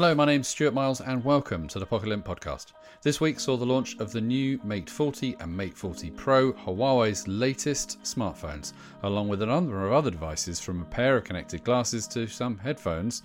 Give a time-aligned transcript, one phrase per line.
[0.00, 2.72] Hello, my name's Stuart Miles, and welcome to the Pocket podcast.
[3.02, 7.28] This week saw the launch of the new Mate 40 and Mate 40 Pro, Huawei's
[7.28, 8.72] latest smartphones,
[9.02, 12.56] along with a number of other devices from a pair of connected glasses to some
[12.56, 13.24] headphones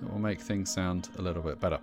[0.00, 1.78] that will make things sound a little bit better.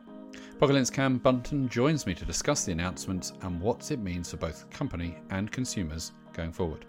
[0.59, 4.69] Pocket Cam Bunton joins me to discuss the announcement and what it means for both
[4.69, 6.85] company and consumers going forward.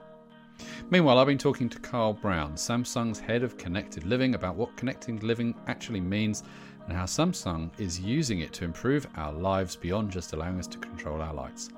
[0.91, 5.23] Meanwhile, I've been talking to Carl Brown, Samsung's head of connected living, about what connected
[5.23, 6.43] living actually means
[6.87, 10.79] and how Samsung is using it to improve our lives beyond just allowing us to
[10.79, 11.71] control our lights.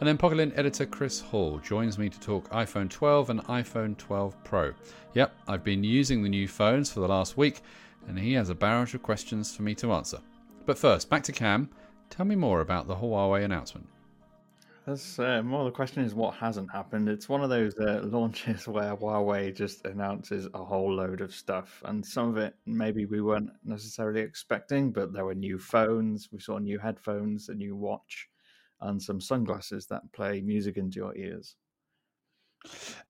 [0.00, 4.44] And then Pocket editor Chris Hall joins me to talk iPhone 12 and iPhone 12
[4.44, 4.72] Pro.
[5.14, 7.62] Yep, I've been using the new phones for the last week,
[8.06, 10.20] and he has a barrage of questions for me to answer.
[10.66, 11.68] But first, back to Cam.
[12.10, 13.88] Tell me more about the Huawei announcement.
[14.88, 17.10] That's uh, more the question is what hasn't happened.
[17.10, 21.82] It's one of those uh, launches where Huawei just announces a whole load of stuff,
[21.84, 26.40] and some of it maybe we weren't necessarily expecting, but there were new phones, we
[26.40, 28.30] saw new headphones, a new watch,
[28.80, 31.56] and some sunglasses that play music into your ears.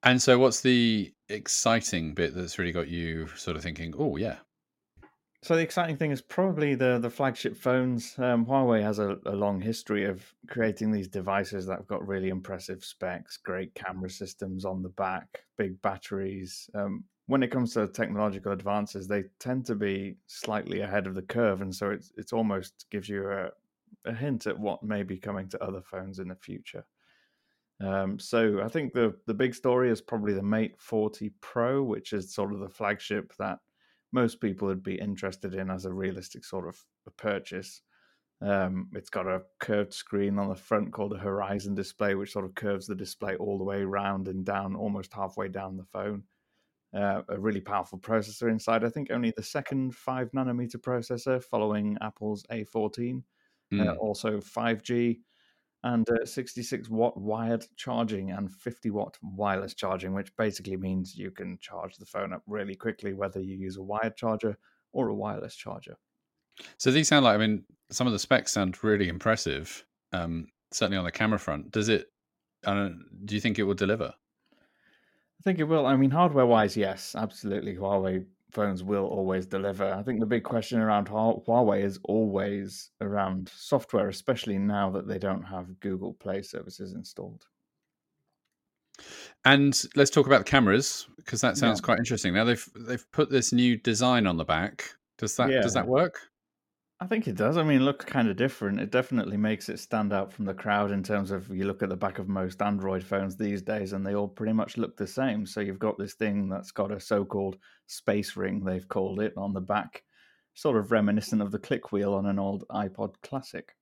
[0.03, 4.39] And so, what's the exciting bit that's really got you sort of thinking, oh, yeah,
[5.43, 8.19] so the exciting thing is probably the the flagship phones.
[8.19, 12.29] Um, Huawei has a, a, long history of creating these devices that have got really
[12.29, 16.69] impressive specs, great camera systems on the back, big batteries.
[16.75, 21.23] Um, when it comes to technological advances, they tend to be slightly ahead of the
[21.23, 23.51] curve, and so it's it's almost gives you a,
[24.07, 26.85] a hint at what may be coming to other phones in the future.
[27.81, 32.13] Um, so I think the the big story is probably the Mate 40 Pro, which
[32.13, 33.61] is sort of the flagship that
[34.13, 37.83] most people would be interested in as a realistic sort of a purchase.
[38.41, 42.45] Um, it's got a curved screen on the front called a horizon display, which sort
[42.45, 46.23] of curves the display all the way around and down, almost halfway down the phone.
[46.95, 48.83] Uh, a really powerful processor inside.
[48.83, 53.23] I think only the second five nanometer processor, following Apple's A14.
[53.71, 53.87] Mm.
[53.87, 53.99] Uh, hmm.
[53.99, 55.19] also 5G
[55.85, 61.31] and uh, 66 watt wired charging and 50 watt wireless charging, which basically means you
[61.31, 64.59] can charge the phone up really quickly, whether you use a wired charger
[64.93, 65.97] or a wireless charger.
[66.79, 70.99] So these sound like, I mean, some of the specs sound really impressive, um, certainly
[70.99, 71.71] on the camera front.
[71.71, 72.07] Does it,
[72.65, 74.13] do you think it will deliver?
[74.53, 75.87] I think it will.
[75.87, 77.77] I mean, hardware wise, yes, absolutely.
[77.77, 79.93] Huawei phones will always deliver.
[79.93, 85.19] I think the big question around Huawei is always around software, especially now that they
[85.19, 87.47] don't have Google Play services installed.
[89.45, 91.85] And let's talk about the cameras because that sounds yeah.
[91.85, 92.35] quite interesting.
[92.35, 94.85] Now they've they've put this new design on the back.
[95.19, 95.61] Does that yeah.
[95.61, 96.21] does that work?
[97.01, 97.57] I think it does.
[97.57, 98.81] I mean, look kind of different.
[98.81, 101.91] It definitely makes it stand out from the crowd in terms of you look at
[101.91, 105.07] the back of most Android phones these days and they all pretty much look the
[105.07, 105.47] same.
[105.47, 109.33] So you've got this thing that's got a so called space ring, they've called it,
[109.37, 110.03] on the back,
[110.55, 113.77] sort of reminiscent of the click wheel on an old iPod Classic.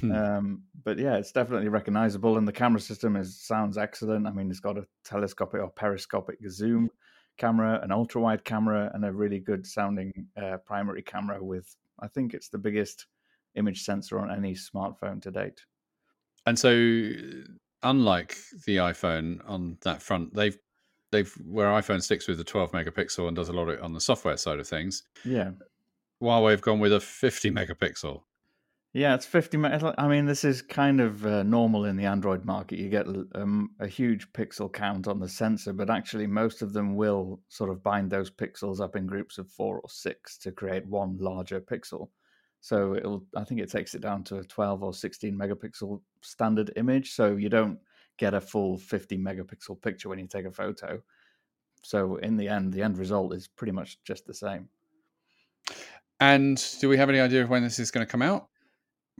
[0.00, 0.12] Hmm.
[0.12, 4.26] Um, but yeah, it's definitely recognizable, and the camera system is sounds excellent.
[4.26, 6.90] I mean, it's got a telescopic or periscopic zoom
[7.38, 12.08] camera, an ultra wide camera, and a really good sounding uh, primary camera with I
[12.08, 13.06] think it's the biggest
[13.54, 15.60] image sensor on any smartphone to date.
[16.46, 17.12] And so,
[17.82, 18.36] unlike
[18.66, 20.58] the iPhone on that front, they've
[21.12, 23.92] they've where iPhone sticks with the 12 megapixel and does a lot of it on
[23.92, 25.04] the software side of things.
[25.24, 25.52] Yeah.
[26.22, 28.22] Huawei've gone with a 50 megapixel.
[28.96, 29.58] Yeah, it's 50.
[29.62, 32.78] I mean, this is kind of uh, normal in the Android market.
[32.78, 36.96] You get um, a huge pixel count on the sensor, but actually, most of them
[36.96, 40.86] will sort of bind those pixels up in groups of four or six to create
[40.86, 42.08] one larger pixel.
[42.62, 46.72] So it'll, I think it takes it down to a 12 or 16 megapixel standard
[46.76, 47.12] image.
[47.12, 47.78] So you don't
[48.16, 51.02] get a full 50 megapixel picture when you take a photo.
[51.82, 54.70] So in the end, the end result is pretty much just the same.
[56.18, 58.48] And do we have any idea of when this is going to come out?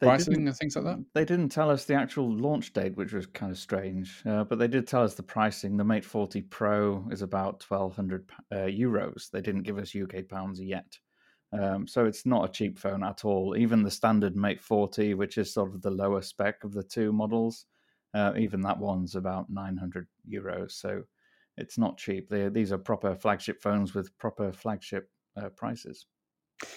[0.01, 1.05] Pricing and things like that?
[1.15, 4.23] They didn't tell us the actual launch date, which was kind of strange.
[4.27, 5.77] Uh, but they did tell us the pricing.
[5.77, 9.31] The Mate 40 Pro is about 1,200 uh, euros.
[9.31, 10.99] They didn't give us UK pounds yet.
[11.53, 13.57] Um, so it's not a cheap phone at all.
[13.57, 17.13] Even the standard Mate 40, which is sort of the lower spec of the two
[17.13, 17.65] models,
[18.13, 20.73] uh, even that one's about 900 euros.
[20.73, 21.05] So
[21.57, 22.29] it's not cheap.
[22.29, 25.11] They, these are proper flagship phones with proper flagship
[25.41, 26.07] uh, prices.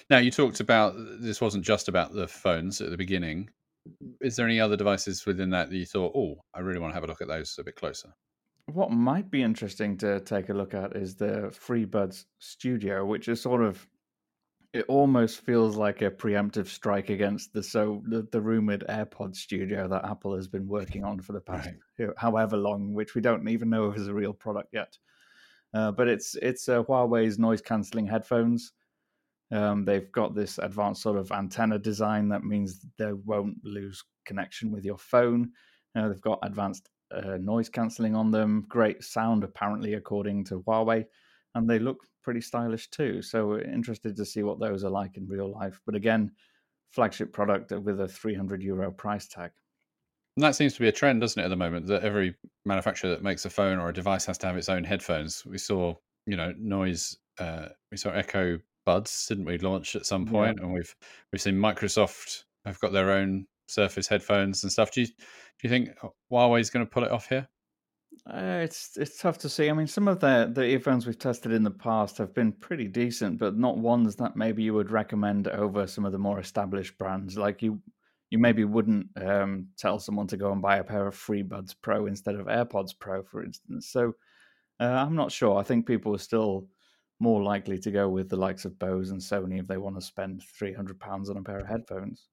[0.09, 3.49] Now, you talked about this wasn't just about the phones at the beginning.
[4.21, 6.95] Is there any other devices within that that you thought, oh, I really want to
[6.95, 8.13] have a look at those a bit closer?
[8.67, 13.41] What might be interesting to take a look at is the FreeBuds Studio, which is
[13.41, 13.87] sort of
[14.73, 19.87] it almost feels like a preemptive strike against the so the, the rumored AirPod Studio
[19.87, 22.09] that Apple has been working on for the past right.
[22.17, 24.95] however long, which we don't even know if is a real product yet.
[25.73, 28.73] Uh, but it's it's uh, Huawei's noise cancelling headphones.
[29.51, 34.71] Um, they've got this advanced sort of antenna design that means they won't lose connection
[34.71, 35.51] with your phone.
[35.95, 41.05] Uh, they've got advanced uh, noise cancelling on them, great sound apparently according to Huawei,
[41.55, 43.21] and they look pretty stylish too.
[43.21, 45.81] So we're interested to see what those are like in real life.
[45.85, 46.31] But again,
[46.91, 49.51] flagship product with a 300 euro price tag.
[50.35, 51.87] And that seems to be a trend, doesn't it, at the moment?
[51.87, 52.35] That every
[52.65, 55.45] manufacturer that makes a phone or a device has to have its own headphones.
[55.45, 57.17] We saw, you know, noise.
[57.39, 58.59] Uh, we saw Echo
[58.89, 60.57] Buds, didn't we, launch at some point?
[60.57, 60.63] Yeah.
[60.63, 60.95] And we've
[61.31, 64.91] we've seen Microsoft have got their own Surface headphones and stuff.
[64.91, 65.13] Do you do
[65.61, 65.89] you think
[66.31, 67.47] Huawei's going to pull it off here?
[68.25, 69.69] Uh, it's it's tough to see.
[69.69, 72.87] I mean, some of the the earphones we've tested in the past have been pretty
[72.87, 76.97] decent, but not ones that maybe you would recommend over some of the more established
[76.97, 77.37] brands.
[77.37, 77.79] Like you,
[78.31, 82.07] you maybe wouldn't um, tell someone to go and buy a pair of FreeBuds Pro
[82.07, 83.87] instead of AirPods Pro, for instance.
[83.91, 84.13] So
[84.79, 85.59] uh, I'm not sure.
[85.59, 86.67] I think people are still
[87.19, 90.01] more likely to go with the likes of Bose and Sony if they want to
[90.01, 92.27] spend three hundred pounds on a pair of headphones.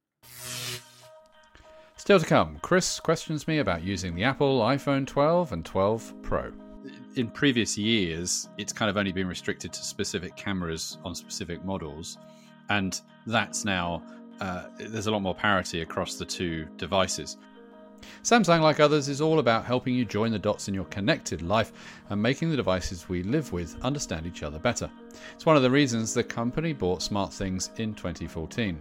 [1.97, 6.53] Still to come, Chris questions me about using the Apple iPhone 12 and 12 Pro.
[7.17, 12.19] In previous years, it's kind of only been restricted to specific cameras on specific models,
[12.69, 14.05] and that's now
[14.41, 17.39] uh, there's a lot more parity across the two devices.
[18.23, 21.73] Samsung, like others, is all about helping you join the dots in your connected life
[22.11, 24.91] and making the devices we live with understand each other better.
[25.35, 28.81] It's one of the reasons the company bought SmartThings in 2014.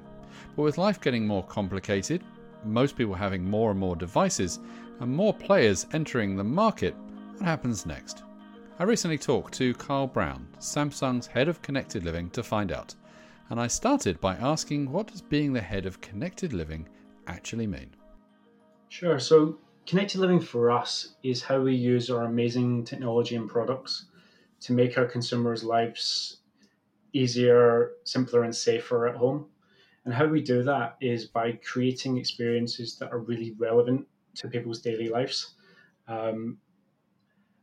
[0.55, 2.23] But with life getting more complicated,
[2.63, 4.59] most people having more and more devices,
[4.99, 6.95] and more players entering the market,
[7.33, 8.23] what happens next?
[8.79, 12.95] I recently talked to Carl Brown, Samsung's head of connected living, to find out.
[13.49, 16.87] And I started by asking what does being the head of connected living
[17.27, 17.89] actually mean?
[18.89, 19.19] Sure.
[19.19, 24.05] So, connected living for us is how we use our amazing technology and products
[24.61, 26.37] to make our consumers' lives
[27.13, 29.47] easier, simpler, and safer at home.
[30.05, 34.81] And how we do that is by creating experiences that are really relevant to people's
[34.81, 35.55] daily lives.
[36.07, 36.59] Um,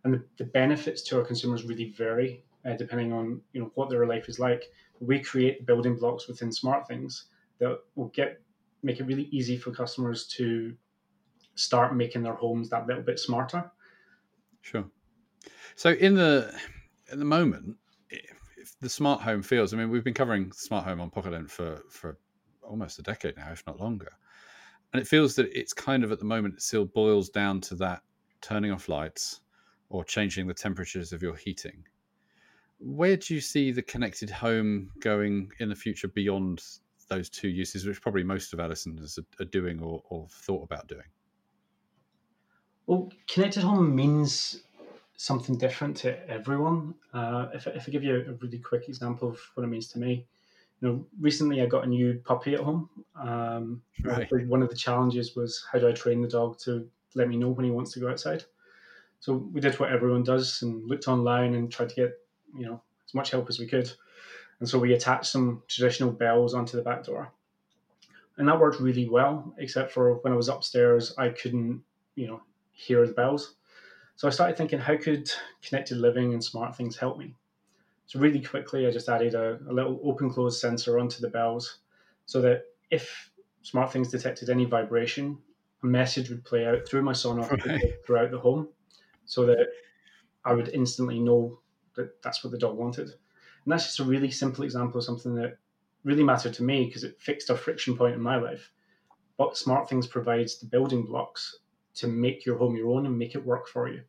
[0.05, 3.89] and the, the, benefits to our consumers really vary uh, depending on you know what
[3.89, 4.65] their life is like.
[5.01, 7.27] We create building blocks within Smart Things
[7.59, 8.41] that will get
[8.83, 10.75] make it really easy for customers to
[11.55, 13.71] start making their homes that little bit smarter.
[14.63, 14.85] Sure.
[15.75, 16.55] So in the
[17.11, 17.77] at the moment,
[18.81, 19.73] the smart home feels.
[19.73, 22.19] I mean, we've been covering smart home on Pocket for for
[22.63, 24.13] almost a decade now, if not longer.
[24.93, 27.75] And it feels that it's kind of at the moment it still boils down to
[27.77, 28.03] that
[28.41, 29.41] turning off lights
[29.89, 31.85] or changing the temperatures of your heating.
[32.79, 36.63] Where do you see the connected home going in the future beyond
[37.09, 40.89] those two uses, which probably most of our listeners are, doing or, or thought about
[40.89, 41.07] doing?
[42.87, 44.65] Well, connected home means
[45.17, 46.95] something different to everyone.
[47.13, 49.99] Uh, if, if I give you a really quick example of what it means to
[49.99, 50.27] me,
[50.81, 52.91] you know, recently I got a new puppy at home.
[53.15, 54.31] Um, right.
[54.49, 57.51] One of the challenges was how do I train the dog to let me know
[57.51, 58.45] when he wants to go outside.
[59.21, 62.21] So we did what everyone does and looked online and tried to get
[62.57, 63.93] you know as much help as we could.
[64.61, 67.33] And so we attached some traditional bells onto the back door,
[68.37, 69.55] and that worked really well.
[69.59, 71.85] Except for when I was upstairs, I couldn't
[72.15, 73.57] you know hear the bells.
[74.17, 75.31] So I started thinking, how could
[75.63, 77.37] connected living and smart things help me?
[78.07, 81.79] So really quickly, I just added a, a little open close sensor onto the bells
[82.27, 83.31] so that if
[83.63, 85.39] smart things detected any vibration,
[85.83, 88.05] a message would play out through my Sonos right.
[88.05, 88.69] throughout the home
[89.25, 89.69] so that
[90.45, 91.61] I would instantly know
[91.95, 93.09] that that's what the dog wanted.
[93.09, 95.59] And that's just a really simple example of something that
[96.05, 98.73] really mattered to me because it fixed a friction point in my life.
[99.37, 101.59] But smart things provides the building blocks
[101.95, 104.03] to make your home your own and make it work for you.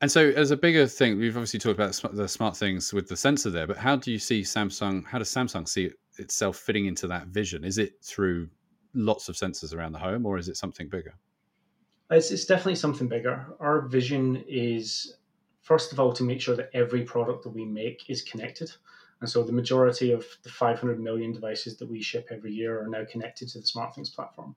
[0.00, 3.16] And so, as a bigger thing, we've obviously talked about the smart things with the
[3.16, 5.06] sensor there, but how do you see Samsung?
[5.06, 7.64] How does Samsung see itself fitting into that vision?
[7.64, 8.48] Is it through
[8.92, 11.14] lots of sensors around the home, or is it something bigger?
[12.10, 13.46] It's, it's definitely something bigger.
[13.58, 15.16] Our vision is,
[15.62, 18.70] first of all, to make sure that every product that we make is connected.
[19.20, 22.88] And so, the majority of the 500 million devices that we ship every year are
[22.88, 24.54] now connected to the SmartThings platform.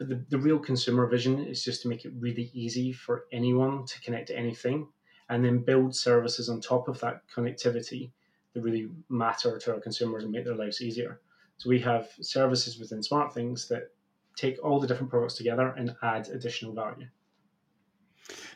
[0.00, 3.84] But the, the real consumer vision is just to make it really easy for anyone
[3.84, 4.88] to connect to anything
[5.28, 8.10] and then build services on top of that connectivity
[8.54, 11.20] that really matter to our consumers and make their lives easier.
[11.58, 13.90] So we have services within SmartThings that
[14.36, 17.06] take all the different products together and add additional value.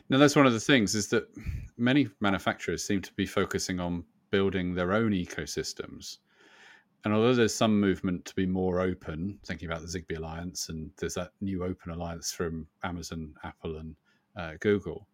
[0.09, 1.27] Now that's one of the things is that
[1.77, 6.17] many manufacturers seem to be focusing on building their own ecosystems.
[7.05, 10.89] And although there's some movement to be more open, thinking about the Zigbee Alliance, and
[10.97, 13.95] there's that new open alliance from Amazon, Apple, and
[14.35, 15.07] uh, Google,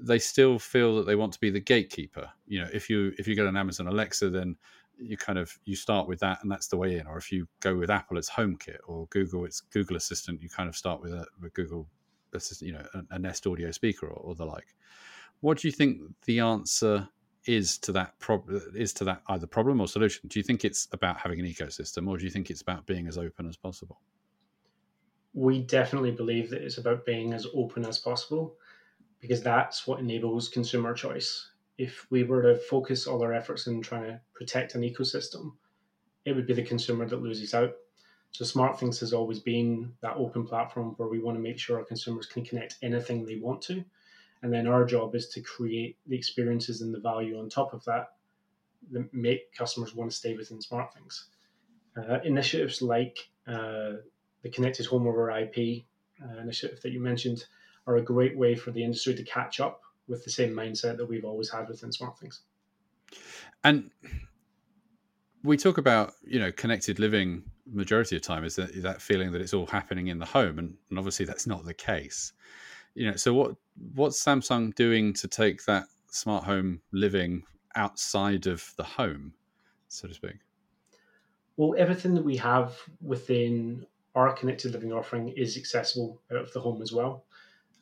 [0.00, 2.28] they still feel that they want to be the gatekeeper.
[2.46, 4.56] You know, if you if you get an Amazon Alexa, then
[4.98, 7.06] you kind of you start with that and that's the way in.
[7.06, 8.78] Or if you go with apple it's homekit.
[8.86, 10.42] Or google it's google assistant.
[10.42, 11.86] You kind of start with a google
[12.34, 14.74] assistant you know a, a nest audio speaker or, or, the like.
[15.40, 17.08] What do you think the answer
[17.48, 20.86] is to that problem is to that either problem or solution do you think it's
[20.92, 24.00] about having an ecosystem or do you think it's about being as open as possible
[25.34, 28.54] we definitely believe that it's about being as open as possible
[29.20, 33.80] because that's what enables consumer choice if we were to focus all our efforts in
[33.80, 35.52] trying to protect an ecosystem,
[36.24, 37.72] it would be the consumer that loses out.
[38.32, 41.84] So SmartThings has always been that open platform where we want to make sure our
[41.84, 43.84] consumers can connect anything they want to.
[44.42, 47.84] And then our job is to create the experiences and the value on top of
[47.84, 48.12] that
[48.92, 51.24] that make customers want to stay within SmartThings.
[51.96, 53.18] Uh, initiatives like
[53.48, 53.94] uh,
[54.42, 55.84] the Connected Home over IP
[56.22, 57.44] uh, initiative that you mentioned
[57.86, 61.06] are a great way for the industry to catch up with the same mindset that
[61.06, 62.40] we've always had within SmartThings.
[63.64, 63.90] And
[65.42, 69.32] we talk about you know connected living majority of time is that is that feeling
[69.32, 72.32] that it's all happening in the home and, and obviously that's not the case
[72.94, 73.56] you know so what
[73.94, 77.42] what's samsung doing to take that smart home living
[77.74, 79.32] outside of the home
[79.88, 80.38] so to speak
[81.56, 86.60] well everything that we have within our connected living offering is accessible out of the
[86.60, 87.24] home as well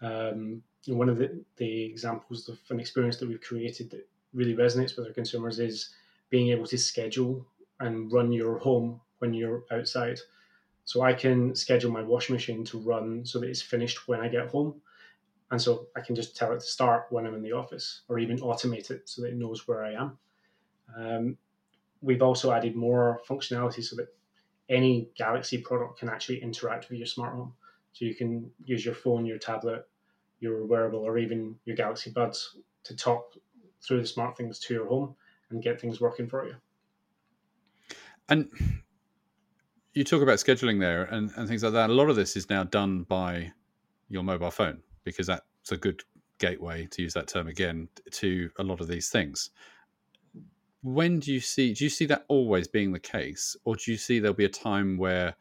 [0.02, 4.96] um, one of the, the examples of an experience that we've created that really resonates
[4.96, 5.90] with our consumers is
[6.30, 7.46] being able to schedule
[7.80, 10.18] and run your home when you're outside.
[10.84, 14.28] So I can schedule my washing machine to run so that it's finished when I
[14.28, 14.80] get home.
[15.50, 18.18] And so I can just tell it to start when I'm in the office or
[18.18, 20.18] even automate it so that it knows where I am.
[20.96, 21.38] Um,
[22.00, 24.08] we've also added more functionality so that
[24.68, 27.52] any Galaxy product can actually interact with your smart home.
[27.92, 29.88] So you can use your phone, your tablet,
[30.40, 33.34] your wearable or even your Galaxy Buds to talk
[33.86, 35.14] through the SmartThings to your home
[35.50, 36.56] and get things working for you.
[38.28, 38.50] And
[39.94, 41.88] you talk about scheduling there and, and things like that.
[41.88, 43.52] A lot of this is now done by
[44.08, 46.02] your mobile phone because that's a good
[46.38, 49.50] gateway to use that term again to a lot of these things.
[50.82, 53.96] When do you see do you see that always being the case, or do you
[53.96, 55.34] see there'll be a time where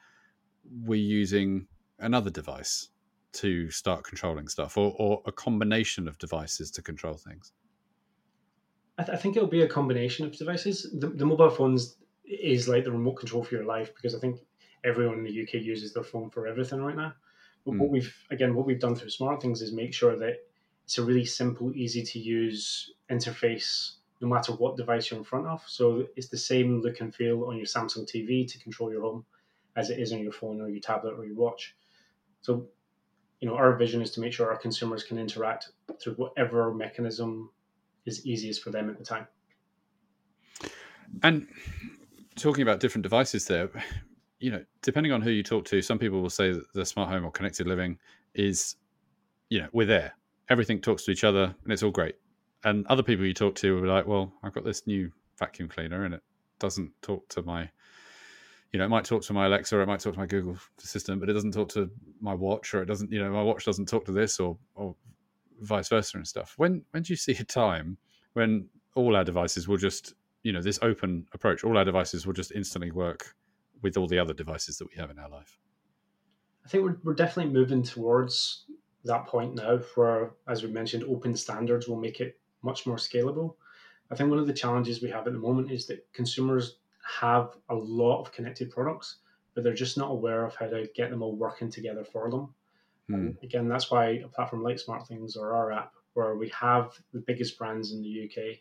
[0.83, 1.67] we're using
[1.99, 2.89] another device
[3.33, 7.51] to start controlling stuff or, or a combination of devices to control things?
[8.97, 10.89] I, th- I think it'll be a combination of devices.
[10.99, 14.39] The, the, mobile phones is like the remote control for your life because I think
[14.85, 17.13] everyone in the UK uses their phone for everything right now.
[17.65, 17.79] But mm.
[17.79, 20.37] what we've again, what we've done through SmartThings is make sure that
[20.83, 25.47] it's a really simple, easy to use interface no matter what device you're in front
[25.47, 25.61] of.
[25.67, 29.25] So it's the same look and feel on your Samsung TV to control your home
[29.75, 31.75] as it is on your phone or your tablet or your watch.
[32.41, 32.67] So
[33.41, 37.49] you know, our vision is to make sure our consumers can interact through whatever mechanism
[38.05, 39.27] is easiest for them at the time.
[41.21, 41.47] And
[42.35, 43.69] talking about different devices there,
[44.45, 47.09] you know, depending on who you talk to, some people will say that the smart
[47.09, 47.97] home or connected living
[48.35, 48.75] is,
[49.49, 50.13] you know, we're there.
[50.49, 52.13] Everything talks to each other and it's all great.
[52.63, 55.67] And other people you talk to will be like, well, I've got this new vacuum
[55.67, 56.21] cleaner and it
[56.59, 57.67] doesn't talk to my
[58.71, 60.57] you know, it might talk to my Alexa or it might talk to my Google
[60.83, 61.89] Assistant, but it doesn't talk to
[62.21, 64.95] my watch or it doesn't, you know, my watch doesn't talk to this or, or
[65.61, 66.53] vice versa and stuff.
[66.57, 67.97] When when do you see a time
[68.33, 72.33] when all our devices will just, you know, this open approach, all our devices will
[72.33, 73.33] just instantly work
[73.81, 75.57] with all the other devices that we have in our life?
[76.65, 78.65] I think we're, we're definitely moving towards
[79.03, 83.55] that point now where, as we mentioned, open standards will make it much more scalable.
[84.11, 86.77] I think one of the challenges we have at the moment is that consumers
[87.19, 89.17] have a lot of connected products,
[89.53, 92.53] but they're just not aware of how to get them all working together for them.
[93.07, 93.29] Hmm.
[93.43, 97.55] again, that's why a platform like SmartThings or our app, where we have the biggest
[97.55, 98.57] brands in the UK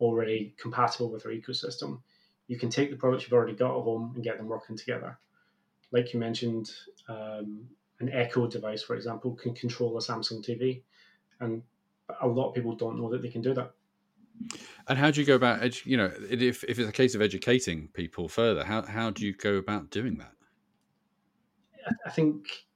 [0.00, 2.00] already compatible with our ecosystem,
[2.48, 5.18] you can take the products you've already got at home and get them working together.
[5.92, 6.70] Like you mentioned,
[7.08, 7.68] um,
[8.00, 10.82] an Echo device, for example, can control a Samsung TV,
[11.40, 11.62] and
[12.20, 13.72] a lot of people don't know that they can do that.
[14.88, 17.22] And how do you go about, edu- you know, if, if it's a case of
[17.22, 20.32] educating people further, how, how do you go about doing that?
[22.06, 22.66] I think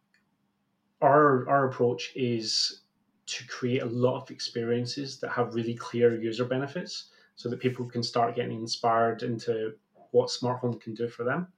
[1.01, 2.83] our our approach is
[3.27, 7.11] to create a lot of experiences that have really clear user benefits
[7.43, 9.73] so that people can start getting inspired into
[10.13, 11.49] what smart home can do for them.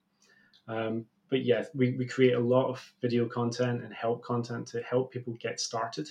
[0.66, 4.80] Um, but yeah, we, we create a lot of video content and help content to
[4.80, 6.08] help people get started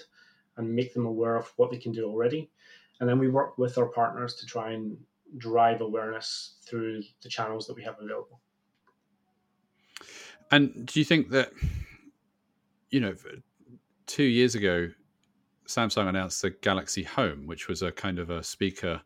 [0.58, 2.52] and make them aware of what they can do already.
[3.00, 4.96] And then we work with our partners to try and
[5.40, 8.40] drive awareness through the channels that we have available.
[10.52, 11.52] And do you think that,
[12.92, 13.16] you know,
[14.06, 14.92] two years ago,
[15.66, 19.02] Samsung announced the Galaxy Home, which was a kind of a speaker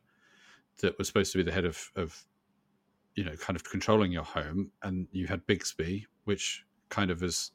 [0.80, 2.24] that was supposed to be the head of, of
[3.14, 4.70] you know, kind of controlling your home.
[4.82, 7.50] And you had Bixby, which kind of is,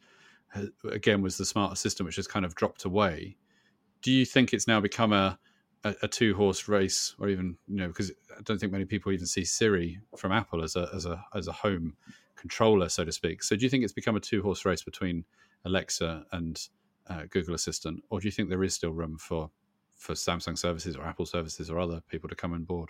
[0.89, 3.37] again, was the smart assistant, which has kind of dropped away.
[4.01, 5.39] Do you think it's now become a,
[5.83, 9.11] a, a two horse race, or even you know, because I don't think many people
[9.11, 11.95] even see Siri from Apple as a as a as a home
[12.35, 13.43] controller, so to speak.
[13.43, 15.23] So, do you think it's become a two horse race between
[15.65, 16.59] Alexa and
[17.07, 19.49] uh, Google Assistant, or do you think there is still room for
[19.97, 22.89] for Samsung services or Apple services or other people to come on board?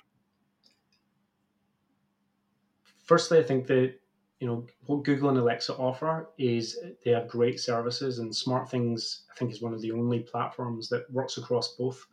[3.04, 3.96] Firstly, I think that
[4.40, 9.36] you know what Google and Alexa offer is they have great services, and SmartThings I
[9.36, 12.06] think is one of the only platforms that works across both.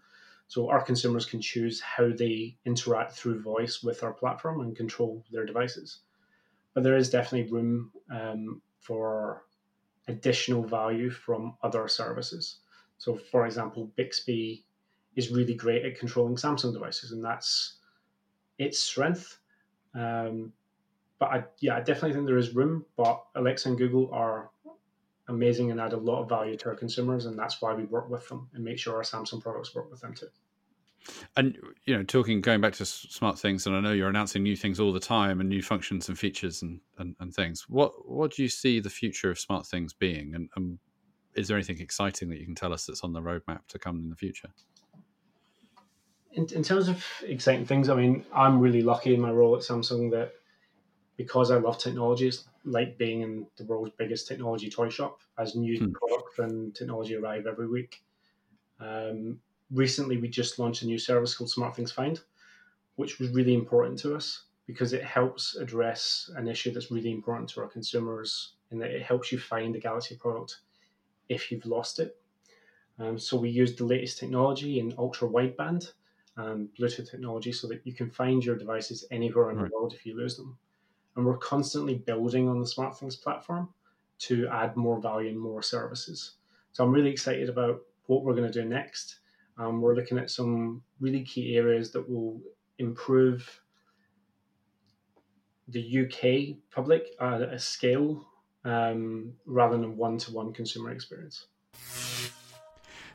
[0.49, 5.25] So our consumers can choose how they interact through voice with our platform and control
[5.31, 6.01] their devices.
[6.75, 9.45] But there is definitely room um, for
[10.09, 12.61] additional value from other services.
[12.99, 14.65] So, for example, Bixby
[15.15, 17.79] is really great at controlling Samsung devices, and that's
[18.59, 19.39] its strength.
[19.95, 20.53] Um,
[21.21, 22.85] but I, yeah, I definitely think there is room.
[22.97, 24.51] But Alexa and Google are
[25.29, 28.11] amazing and add a lot of value to our consumers, and that's why we work
[28.11, 30.27] with them and make sure our Samsung products work with them too.
[31.37, 34.57] And you know, talking going back to smart things, and I know you're announcing new
[34.57, 37.67] things all the time and new functions and features and, and, and things.
[37.69, 40.79] What what do you see the future of smart things being, and, and
[41.35, 43.99] is there anything exciting that you can tell us that's on the roadmap to come
[43.99, 44.49] in the future?
[46.33, 49.63] In, in terms of exciting things, I mean, I'm really lucky in my role at
[49.63, 50.33] Samsung that
[51.21, 55.55] because I love technology, it's like being in the world's biggest technology toy shop as
[55.55, 55.93] new hmm.
[55.93, 58.03] products and technology arrive every week.
[58.81, 59.39] Um,
[59.71, 62.19] recently, we just launched a new service called SmartThings Find,
[62.97, 67.51] which was really important to us because it helps address an issue that's really important
[67.51, 70.61] to our consumers in that it helps you find a Galaxy product
[71.29, 72.17] if you've lost it.
[72.99, 75.93] Um, so we use the latest technology in ultra wideband
[76.39, 79.69] and Bluetooth technology so that you can find your devices anywhere in right.
[79.69, 80.57] the world if you lose them
[81.17, 83.69] and we're constantly building on the SmartThings platform
[84.21, 86.33] to add more value and more services.
[86.73, 89.21] So I'm really excited about what we're going to do next.
[89.59, 92.41] Um, we're looking at some really key areas that will
[92.79, 93.61] improve
[95.69, 98.27] the UK public at a scale
[98.65, 101.47] um, rather than one to one consumer experience.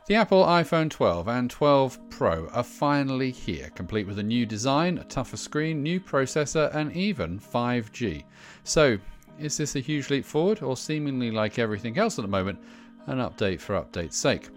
[0.06, 4.98] The Apple iPhone 12 and 12 Pro are finally here, complete with a new design,
[4.98, 8.22] a tougher screen, new processor, and even 5G.
[8.62, 8.98] So,
[9.40, 12.60] is this a huge leap forward, or seemingly like everything else at the moment,
[13.06, 14.50] an update for update's sake?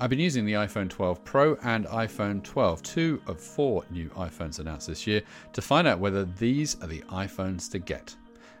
[0.00, 4.58] I've been using the iPhone 12 Pro and iPhone 12, two of four new iPhones
[4.58, 8.16] announced this year, to find out whether these are the iPhones to get.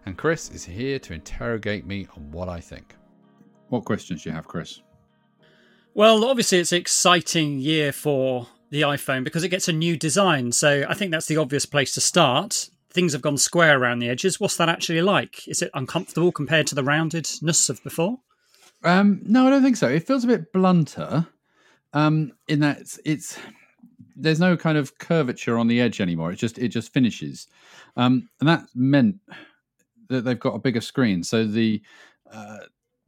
[0.06, 2.94] And Chris is here to interrogate me on what I think.
[3.70, 4.82] What questions do you have, Chris?
[5.98, 10.52] Well, obviously, it's an exciting year for the iPhone because it gets a new design.
[10.52, 12.70] So I think that's the obvious place to start.
[12.88, 14.38] Things have gone square around the edges.
[14.38, 15.48] What's that actually like?
[15.48, 18.20] Is it uncomfortable compared to the roundedness of before?
[18.84, 19.88] Um, no, I don't think so.
[19.88, 21.26] It feels a bit blunter
[21.92, 23.38] um, in that it's, it's
[24.14, 26.30] there's no kind of curvature on the edge anymore.
[26.30, 27.48] It just it just finishes,
[27.96, 29.16] um, and that meant
[30.10, 31.24] that they've got a bigger screen.
[31.24, 31.82] So the
[32.32, 32.58] uh,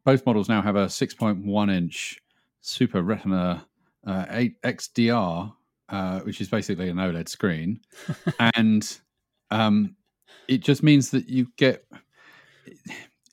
[0.02, 2.20] both models now have a 6.1 inch
[2.60, 3.66] Super Retina
[4.06, 5.52] uh, 8 XDR,
[5.88, 7.80] uh, which is basically an OLED screen,
[8.54, 8.98] and
[9.50, 9.96] um,
[10.48, 11.84] it just means that you get.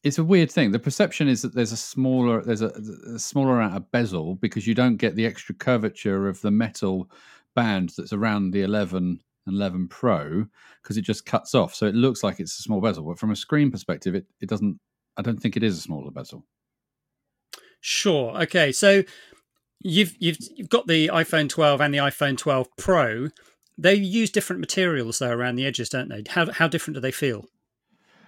[0.04, 0.72] It's a weird thing.
[0.72, 2.72] The perception is that there's a smaller there's a,
[3.14, 7.10] a smaller amount of bezel because you don't get the extra curvature of the metal
[7.56, 10.46] band that's around the 11 and 11 Pro
[10.82, 11.74] because it just cuts off.
[11.74, 14.50] So it looks like it's a small bezel, but from a screen perspective, it, it
[14.50, 14.80] doesn't.
[15.18, 16.46] I don't think it is a smaller bezel.
[17.80, 18.42] Sure.
[18.44, 18.72] Okay.
[18.72, 19.04] So
[19.82, 23.30] you've you've you've got the iPhone 12 and the iPhone 12 Pro.
[23.78, 26.24] They use different materials though around the edges, don't they?
[26.28, 27.46] How how different do they feel?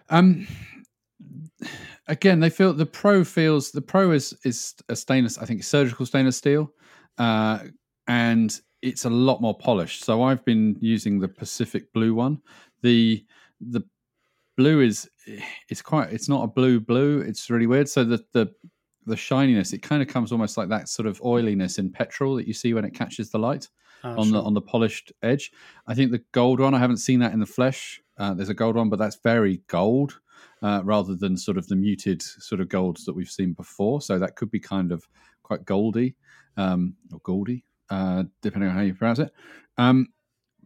[0.09, 0.47] Um
[2.07, 6.05] again, they feel the Pro feels the Pro is is a stainless, I think surgical
[6.05, 6.71] stainless steel.
[7.17, 7.59] Uh
[8.07, 10.03] and it's a lot more polished.
[10.05, 12.41] So I've been using the Pacific blue one.
[12.81, 13.25] The
[13.59, 13.81] the
[14.55, 15.09] blue is
[15.69, 17.89] it's quite it's not a blue blue, it's really weird.
[17.89, 18.53] So the the
[19.09, 22.47] the shininess, it kind of comes almost like that sort of oiliness in petrol that
[22.47, 23.67] you see when it catches the light
[24.03, 25.51] Oh, on the on the polished edge.
[25.87, 28.01] I think the gold one, I haven't seen that in the flesh.
[28.17, 30.19] Uh, there's a gold one, but that's very gold
[30.61, 34.01] uh, rather than sort of the muted sort of golds that we've seen before.
[34.01, 35.05] So that could be kind of
[35.43, 36.15] quite goldy
[36.55, 39.33] um, or goldy, uh, depending on how you pronounce it.
[39.77, 40.07] Um,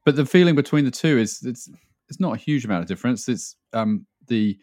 [0.06, 1.70] but the feeling between the two is it's
[2.10, 3.28] it's not a huge amount of difference.
[3.28, 4.60] It's um, the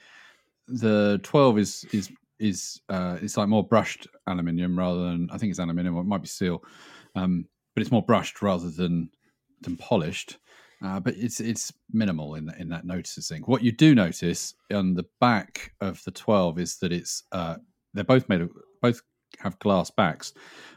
[0.69, 2.09] the 12 is is
[2.41, 6.07] is uh, it's like more brushed aluminium rather than I think it's aluminium or it
[6.07, 6.63] might be steel,
[7.15, 9.11] um, but it's more brushed rather than
[9.61, 10.39] than polished.
[10.83, 13.43] Uh, but it's it's minimal in in that noticing.
[13.43, 17.57] What you do notice on the back of the 12 is that it's uh,
[17.93, 18.51] they're both made of
[18.81, 19.03] both
[19.39, 20.33] have glass backs,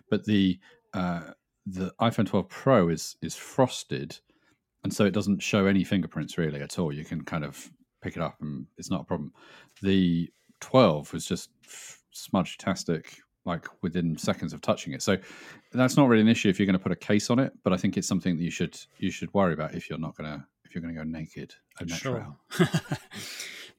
[0.09, 0.59] but the
[0.93, 1.21] uh,
[1.65, 4.19] the iPhone 12 Pro is is frosted,
[4.83, 6.91] and so it doesn't show any fingerprints really at all.
[6.91, 7.69] You can kind of
[8.01, 9.31] pick it up, and it's not a problem.
[9.81, 10.29] The
[10.63, 11.49] 12 was just
[12.11, 15.01] smudge tastic, like within seconds of touching it.
[15.01, 15.17] So
[15.73, 17.51] that's not really an issue if you're going to put a case on it.
[17.63, 20.15] But I think it's something that you should you should worry about if you're not
[20.15, 21.53] going to if you're going to go naked.
[21.87, 22.35] Sure.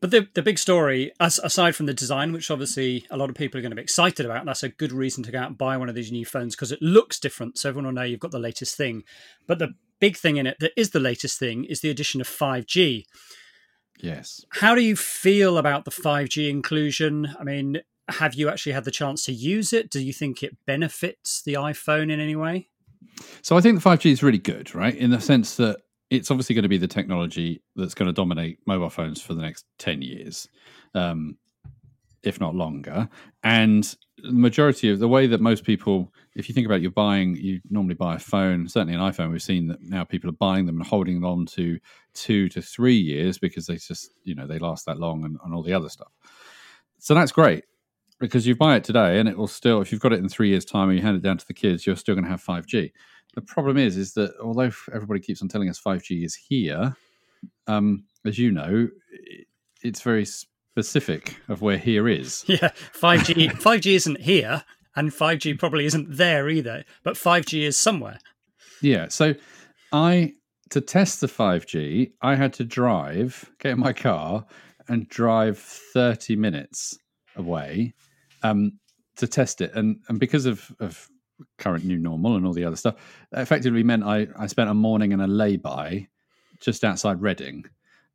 [0.01, 3.35] but the the big story, as, aside from the design, which obviously a lot of
[3.35, 5.59] people are going to be excited about, that's a good reason to go out and
[5.59, 8.20] buy one of these new phones because it looks different, so everyone will know you've
[8.20, 9.05] got the latest thing.
[9.47, 12.29] But the big thing in it that is the latest thing is the addition of
[12.29, 13.05] 5G.
[14.00, 14.44] Yes.
[14.50, 17.35] How do you feel about the 5G inclusion?
[17.38, 19.90] I mean, have you actually had the chance to use it?
[19.90, 22.68] Do you think it benefits the iPhone in any way?
[23.42, 24.94] So I think the 5G is really good, right?
[24.94, 25.78] In the sense that
[26.11, 29.42] it's obviously going to be the technology that's going to dominate mobile phones for the
[29.42, 30.48] next 10 years,
[30.94, 31.37] um,
[32.22, 33.09] if not longer.
[33.42, 33.85] And
[34.18, 37.37] the majority of the way that most people, if you think about it, you're buying,
[37.37, 40.66] you normally buy a phone, certainly an iPhone, we've seen that now people are buying
[40.66, 41.79] them and holding them on to
[42.12, 45.55] two to three years because they just, you know, they last that long and, and
[45.55, 46.12] all the other stuff.
[46.99, 47.64] So that's great
[48.18, 50.49] because you buy it today and it will still, if you've got it in three
[50.49, 52.42] years' time and you hand it down to the kids, you're still going to have
[52.42, 52.90] 5G.
[53.35, 56.97] The problem is, is that although everybody keeps on telling us 5G is here,
[57.66, 58.88] um, as you know,
[59.83, 62.44] it's very specific of where here is.
[62.49, 62.70] Yeah,
[63.01, 64.64] 5G 5G isn't here
[64.96, 68.18] and 5G probably isn't there either, but 5G is somewhere.
[68.80, 69.09] Yeah.
[69.09, 69.35] So
[69.92, 70.35] I
[70.70, 74.44] to test the 5G, I had to drive, get in my car,
[74.88, 76.98] and drive 30 minutes
[77.37, 77.94] away
[78.42, 78.78] um,
[79.16, 79.72] to test it.
[79.74, 81.09] And and because of, of
[81.59, 82.96] current new normal and all the other stuff,
[83.33, 86.09] effectively meant I, I spent a morning in a lay-by
[86.61, 87.64] just outside Reading.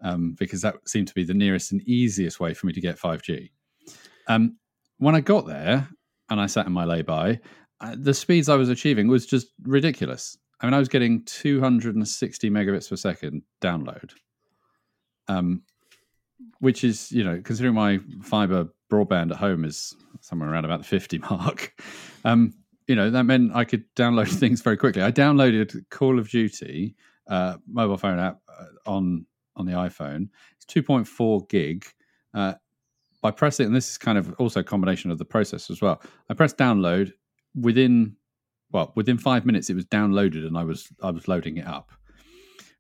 [0.02, 2.98] Um, because that seemed to be the nearest and easiest way for me to get
[2.98, 3.50] 5G.
[4.28, 4.56] Um,
[4.98, 5.90] when I got there
[6.30, 7.40] and I sat in my lay-by,
[7.82, 10.38] uh, the speeds I was achieving was just ridiculous.
[10.62, 14.12] I mean, I was getting 260 megabits per second download,
[15.28, 15.62] um,
[16.60, 20.86] which is, you know, considering my fiber broadband at home is somewhere around about the
[20.86, 21.74] 50 mark,
[22.26, 22.54] um,
[22.88, 25.02] you know, that meant I could download things very quickly.
[25.02, 26.96] I downloaded Call of Duty
[27.28, 30.30] uh, mobile phone app uh, on on the iPhone.
[30.56, 31.86] It's 2.4 gig.
[32.34, 32.54] Uh,
[33.22, 36.02] by pressing, and this is kind of also a combination of the process as well.
[36.30, 37.14] I pressed download
[37.56, 38.16] within
[38.72, 41.92] well within five minutes it was downloaded and i was i was loading it up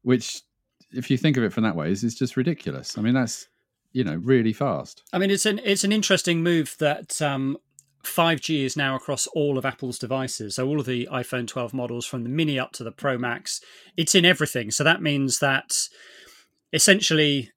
[0.03, 0.43] which
[0.91, 3.47] if you think of it from that way is, is just ridiculous i mean that's
[3.91, 7.57] you know really fast I mean, it's an it's an interesting move that um,
[8.03, 10.55] 5G is now across all of Apple's devices.
[10.55, 13.61] So all of the iPhone 12 models, from the Mini up to the Pro Max,
[13.97, 14.71] it's in everything.
[14.71, 15.89] So that means that
[16.71, 17.51] essentially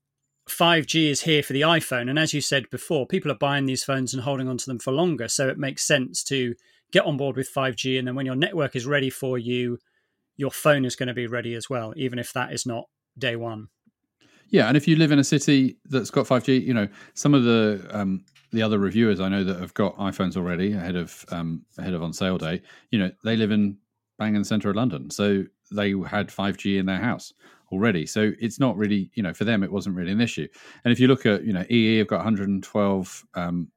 [0.48, 2.11] 5G is here for the iPhone.
[2.11, 4.92] And as you said before, people are buying these phones and holding onto them for
[4.92, 5.28] longer.
[5.28, 6.55] So it makes sense to
[6.90, 7.98] get on board with 5G.
[7.98, 9.78] And then when your network is ready for you,
[10.37, 13.37] your phone is going to be ready as well, even if that is not day
[13.37, 13.68] one.
[14.48, 17.44] yeah and if you live in a city that's got 5g you know some of
[17.44, 21.64] the um the other reviewers i know that have got iphones already ahead of um
[21.78, 23.76] ahead of on sale day you know they live in
[24.18, 27.33] bang in the center of london so they had 5g in their house
[27.72, 28.06] already.
[28.06, 30.48] So it's not really you know for them it wasn't really an issue.
[30.85, 33.68] And if you look at you know ee have got 112 um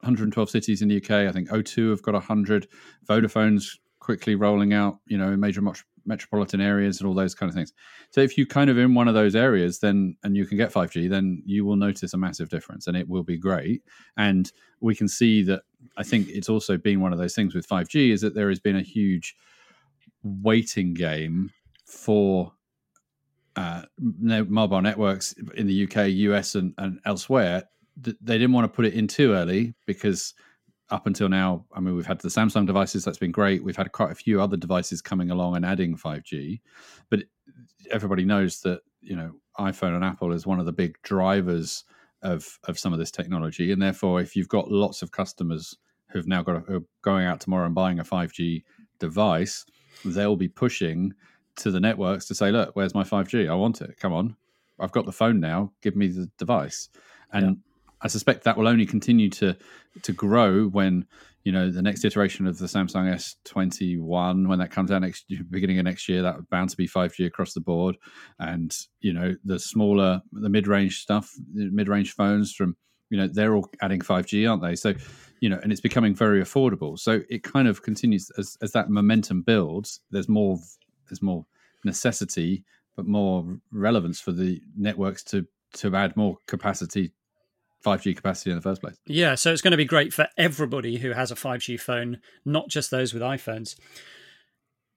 [0.00, 2.68] 112 cities in the uk i think o2 have got 100
[3.08, 7.50] vodafone's quickly rolling out you know in major met- metropolitan areas and all those kind
[7.50, 7.72] of things.
[8.10, 10.72] So if you kind of in one of those areas then and you can get
[10.72, 13.82] 5g then you will notice a massive difference and it will be great.
[14.16, 15.62] And we can see that
[15.96, 18.60] i think it's also been one of those things with 5g is that there has
[18.60, 19.34] been a huge
[20.22, 21.50] waiting game
[21.84, 22.52] for
[23.56, 27.64] uh, mobile networks in the uk us and, and elsewhere
[28.02, 30.34] th- they didn't want to put it in too early because
[30.90, 33.64] up until now, I mean, we've had the Samsung devices, that's been great.
[33.64, 36.60] We've had quite a few other devices coming along and adding 5G,
[37.10, 37.24] but
[37.90, 41.84] everybody knows that, you know, iPhone and Apple is one of the big drivers
[42.22, 43.72] of, of some of this technology.
[43.72, 45.76] And therefore, if you've got lots of customers
[46.10, 48.62] who've now got a, going out tomorrow and buying a 5G
[49.00, 49.64] device,
[50.04, 51.14] they'll be pushing
[51.56, 53.50] to the networks to say, look, where's my 5G?
[53.50, 53.98] I want it.
[53.98, 54.36] Come on.
[54.78, 55.72] I've got the phone now.
[55.82, 56.88] Give me the device.
[57.32, 57.52] And yeah.
[58.02, 59.56] I suspect that will only continue to
[60.02, 61.06] to grow when
[61.44, 65.78] you know the next iteration of the Samsung S21 when that comes out next beginning
[65.78, 67.96] of next year that bound to be 5G across the board
[68.38, 72.76] and you know the smaller the mid-range stuff mid-range phones from
[73.10, 74.92] you know they're all adding 5G aren't they so
[75.40, 78.90] you know and it's becoming very affordable so it kind of continues as, as that
[78.90, 80.58] momentum builds there's more
[81.08, 81.46] there's more
[81.84, 82.64] necessity
[82.96, 87.12] but more relevance for the networks to to add more capacity
[87.84, 88.96] 5G capacity in the first place.
[89.06, 92.68] Yeah, so it's going to be great for everybody who has a 5G phone, not
[92.68, 93.78] just those with iPhones.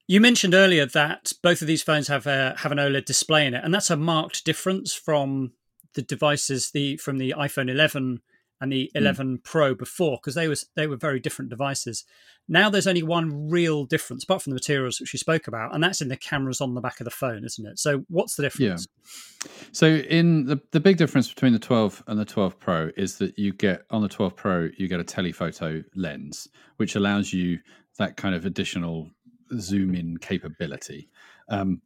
[0.08, 3.54] You mentioned earlier that both of these phones have a, have an OLED display in
[3.54, 5.52] it, and that's a marked difference from
[5.94, 8.22] the devices the from the iPhone 11
[8.62, 9.44] and the 11 mm.
[9.44, 12.04] Pro before because they was they were very different devices.
[12.48, 15.84] Now there's only one real difference, apart from the materials which you spoke about, and
[15.84, 17.80] that's in the cameras on the back of the phone, isn't it?
[17.80, 18.88] So what's the difference?
[18.88, 19.50] Yeah.
[19.72, 23.38] So in the the big difference between the 12 and the 12 Pro is that
[23.38, 27.60] you get on the 12 Pro you get a telephoto lens, which allows you
[27.98, 29.10] that kind of additional
[29.58, 31.10] zoom in capability.
[31.50, 31.82] Um,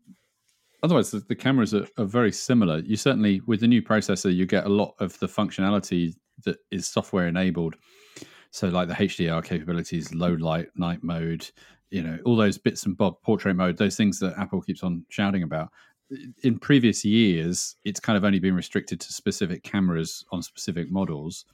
[0.83, 4.45] otherwise the, the cameras are, are, very similar you certainly with the new processor you
[4.45, 6.13] get a lot of the functionality
[6.45, 7.75] that is software enabled.
[8.51, 11.49] So like the HDR capabilities, low light, night mode,
[11.89, 15.05] you know, all those bits and bob, portrait mode, those things that Apple keeps on
[15.09, 15.69] shouting about.
[16.43, 21.45] In previous years, it's kind of only been restricted to specific cameras on specific models,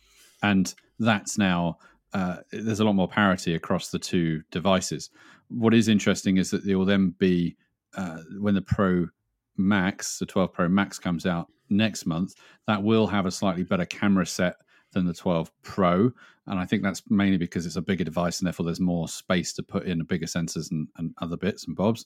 [0.44, 1.78] and that's now
[2.13, 5.10] uh, there's a lot more parity across the two devices.
[5.50, 7.56] What is interesting is that there will then be
[7.96, 9.08] uh, when the Pro
[9.58, 12.36] Max, the 12 Pro Max comes out next month,
[12.68, 14.56] that will have a slightly better camera set
[14.91, 16.12] than the 12 Pro.
[16.47, 19.54] And I think that's mainly because it's a bigger device and therefore there's more space
[19.54, 22.06] to put in bigger sensors and, and other bits and bobs.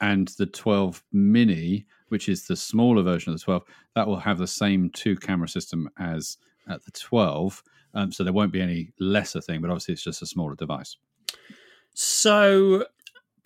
[0.00, 3.64] And the 12 Mini, which is the smaller version of the 12,
[3.94, 6.38] that will have the same two camera system as
[6.68, 7.62] at the 12.
[7.94, 10.96] Um, so there won't be any lesser thing, but obviously it's just a smaller device.
[11.94, 12.86] So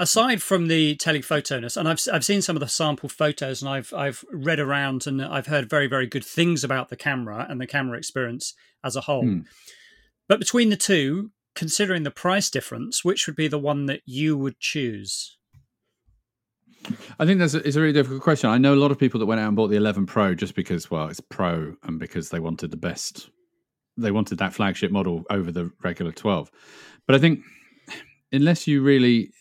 [0.01, 3.93] aside from the telephotoness, and I've I've seen some of the sample photos, and I've
[3.95, 7.67] I've read around, and I've heard very very good things about the camera and the
[7.67, 9.23] camera experience as a whole.
[9.23, 9.41] Hmm.
[10.27, 14.37] But between the two, considering the price difference, which would be the one that you
[14.37, 15.37] would choose?
[17.19, 18.49] I think that's a, it's a really difficult question.
[18.49, 20.55] I know a lot of people that went out and bought the 11 Pro just
[20.55, 23.29] because, well, it's Pro and because they wanted the best,
[23.99, 26.51] they wanted that flagship model over the regular 12.
[27.07, 27.41] But I think
[28.33, 29.33] unless you really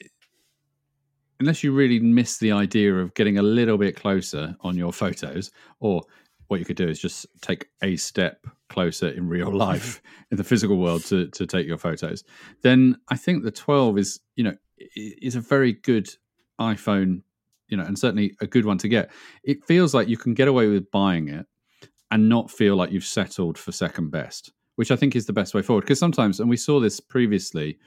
[1.40, 5.52] unless you really miss the idea of getting a little bit closer on your photos,
[5.80, 6.04] or
[6.48, 10.44] what you could do is just take a step closer in real life in the
[10.44, 12.24] physical world to, to take your photos,
[12.62, 14.56] then I think the 12 is, you know,
[14.96, 16.10] is a very good
[16.60, 17.22] iPhone,
[17.68, 19.12] you know, and certainly a good one to get.
[19.44, 21.46] It feels like you can get away with buying it
[22.12, 25.54] and not feel like you've settled for second best, which I think is the best
[25.54, 25.82] way forward.
[25.82, 27.78] Because sometimes, and we saw this previously,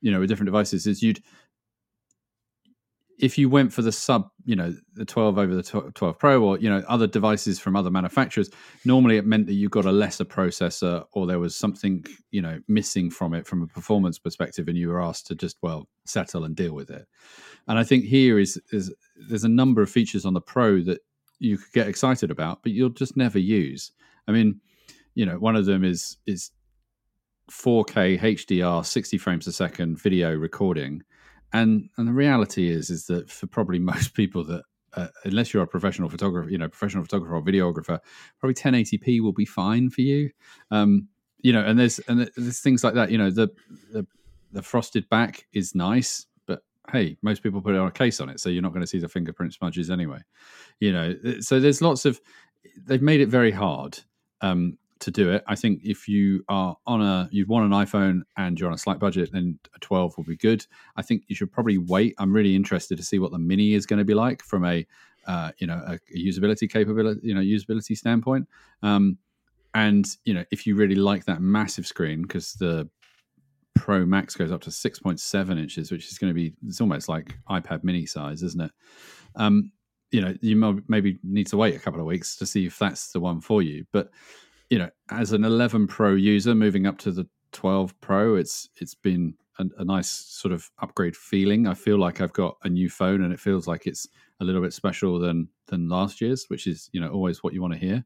[0.00, 1.22] you know, with different devices, is you'd
[3.18, 5.62] if you went for the sub, you know, the 12 over the
[5.94, 8.50] 12 Pro or, you know, other devices from other manufacturers,
[8.84, 12.60] normally it meant that you got a lesser processor or there was something, you know,
[12.68, 16.44] missing from it from a performance perspective and you were asked to just, well, settle
[16.44, 17.06] and deal with it.
[17.68, 18.92] And I think here is, is
[19.28, 21.00] there's a number of features on the Pro that
[21.38, 23.92] you could get excited about, but you'll just never use.
[24.28, 24.60] I mean,
[25.14, 26.50] you know, one of them is, is
[27.50, 31.02] 4K HDR, 60 frames a second video recording
[31.52, 34.62] and and the reality is is that for probably most people that
[34.96, 38.00] uh, unless you're a professional photographer, you know, professional photographer or videographer,
[38.40, 40.30] probably 1080p will be fine for you.
[40.70, 41.08] Um,
[41.42, 43.10] you know, and there's and there's things like that.
[43.10, 43.48] You know, the
[43.92, 44.06] the,
[44.52, 48.28] the frosted back is nice, but hey, most people put it on a case on
[48.30, 50.20] it, so you're not going to see the fingerprint smudges anyway.
[50.80, 52.20] You know, so there's lots of
[52.86, 53.98] they've made it very hard.
[54.40, 55.44] Um, to do it.
[55.46, 58.78] I think if you are on a you want an iPhone and you're on a
[58.78, 60.66] slight budget, then a 12 will be good.
[60.96, 62.14] I think you should probably wait.
[62.18, 64.86] I'm really interested to see what the Mini is going to be like from a
[65.26, 68.48] uh, you know a, a, usability capability you know usability standpoint.
[68.82, 69.18] Um,
[69.74, 72.88] and you know if you really like that massive screen because the
[73.74, 77.36] Pro Max goes up to 6.7 inches, which is going to be it's almost like
[77.50, 78.70] iPad Mini size, isn't it?
[79.34, 79.72] Um,
[80.10, 83.12] you know you maybe need to wait a couple of weeks to see if that's
[83.12, 84.10] the one for you, but
[84.70, 88.94] you know, as an 11 Pro user moving up to the 12 Pro, it's it's
[88.94, 91.66] been a, a, nice sort of upgrade feeling.
[91.66, 94.06] I feel like I've got a new phone, and it feels like it's
[94.40, 97.62] a little bit special than than last year's, which is you know always what you
[97.62, 98.04] want to hear.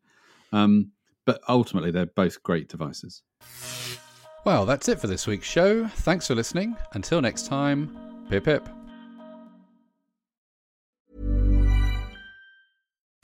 [0.52, 0.92] Um,
[1.26, 3.22] but ultimately, they're both great devices.
[4.44, 5.86] Well, that's it for this week's show.
[5.86, 6.76] Thanks for listening.
[6.92, 7.96] Until next time,
[8.28, 8.79] pip pip.